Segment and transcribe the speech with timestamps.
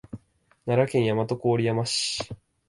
[0.65, 2.27] 奈良県大和郡山市